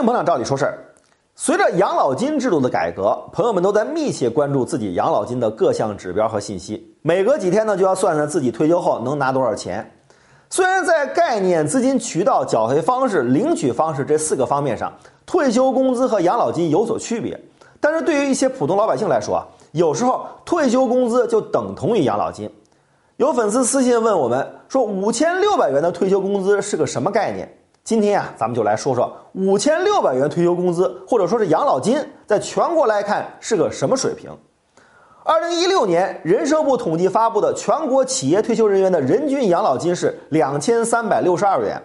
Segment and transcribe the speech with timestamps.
[0.00, 0.78] 迎捧场，照理说事儿。
[1.36, 6.94] 随着养老金制度的改革，朋友们都在密切关注自己养老金的各项指标和信息。
[7.02, 9.90] 每隔几天呢，就要算算自己退休后能拿多少钱。
[10.48, 14.92] 虽然在概念、资金渠道、缴费方式、领取方式这四个方面上，
[15.24, 17.38] 退休工资和养老金有所区别，
[17.78, 22.50] 但是对于一些普通老百姓来说啊，有时候退休工资就等同于养老金。
[23.16, 27.46] 有粉丝私信问我们说：“五千六百元的退休工资是个什么概念？”
[27.82, 34.30] 今天啊，咱们就来说说五千六百元退休工资，或者说是养老金，在全国来看是个什么水平？
[35.24, 41.80] 二零一六年，人社部统计发布的全国企业退休人员的人均养老金是两千三百六十二元。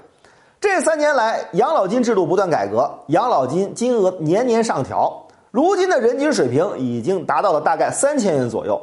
[0.59, 8.80] 这三年来，养老金制度不断改革，养老金金额年年上调，如今的人均水平已经达到了大概三千元左右。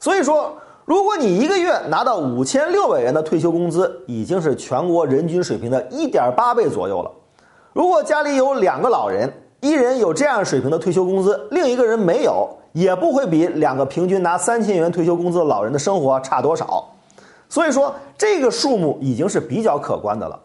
[0.00, 0.52] 所以说。
[0.84, 7.10] 如果你一个月拿到五千六百元的退休工资，已经是全国人均水平的一点八倍左右了。
[7.72, 16.86] 如果家里有两个老人，一人有这样水平的退休工资，另一个人没有，也不会比两个平均拿三千元退休工资的老人的生活差多少。
[17.48, 20.38] 所以说，这个数目已经是比较可观的了。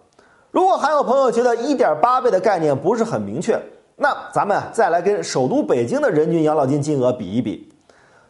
[0.52, 3.60] 如果还有朋友觉得一点八倍的概念不是很明确，
[3.98, 7.68] 那咱们再来跟首都北京的人均养老金金额比一比。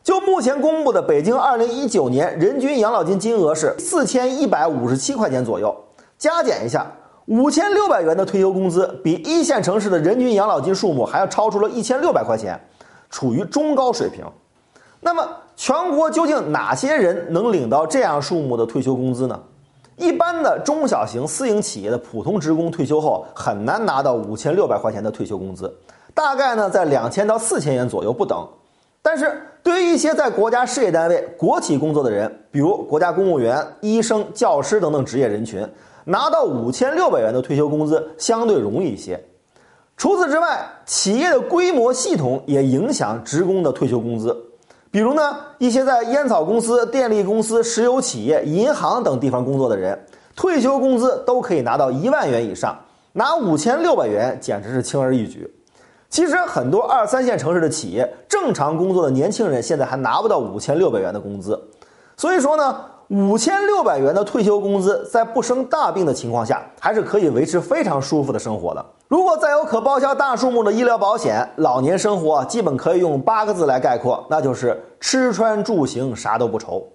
[0.09, 5.71] 就目前公布的北京二零一九年人均养老金金额是四千一百五十七块钱左右，
[6.17, 6.83] 加减一下，
[7.27, 12.59] 五千六百元的退休工资比一线城市的人均养老金数目还要超出了一千六百块钱，
[13.11, 14.25] 处于中高水平。
[14.99, 19.39] 那么全国究竟哪些人能领到这样数目的退休工资呢？
[19.95, 25.71] 一般的中小型私营企业的普通职工退休后很难拿到五千六百块钱的退休工资，
[26.15, 28.43] 大概呢在两千到四千元左右不等。
[29.01, 29.41] 但是
[29.99, 35.67] 一些在国家事业单位、国企工作的人，比如国家公务员、医生、教师等等职业人群，
[36.05, 39.21] 拿到五千六百元的退休工资相对容易一些。
[39.97, 44.33] 除此之外，企业的规模系统也影响职工的退休工资。
[44.89, 50.01] 比如呢，一些在烟草公司、电力公司、石油企业、银行等地方工作的人，
[50.33, 52.73] 退休工资都可以拿到一万元以上，
[53.11, 55.53] 拿五千六百元简直是轻而易举。
[56.09, 61.61] 其实很多二三线城市的企业，正常工作的年轻人现在还拿不到五千六百元的工资，
[62.17, 68.83] 所以说呢，五千六百元的退休工资，在不生大病的情况下，还是可以维持非常舒服的生活的。
[69.07, 76.87] 如果再有可报销大数目的医疗保险，老年生活基本可以用八个字来概括，那就是吃穿住行啥都不愁。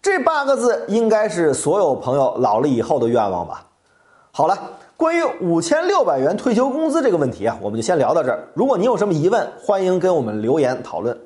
[0.00, 3.66] 这八个字应该是所有朋友老了以后的愿望吧。
[4.30, 4.56] 好了。
[5.02, 8.46] 关于五千六百元退休工资这个问题啊，我们就先聊到这儿。
[8.54, 11.20] 如果您有什么疑问，欢迎跟我们留言讨论。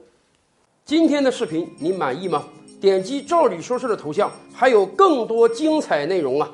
[0.87, 2.45] 今天的视频您满意吗？
[2.81, 6.49] 点击“赵理说事”的头像，还有更多精彩内容啊！